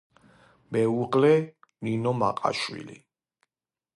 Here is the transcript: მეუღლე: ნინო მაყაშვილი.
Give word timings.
მეუღლე: 0.75 1.29
ნინო 1.87 2.11
მაყაშვილი. 2.21 2.97